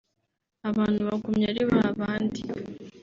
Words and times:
abantu 0.69 0.99
bagumya 1.07 1.45
ari 1.51 1.61
babandi 1.71 2.41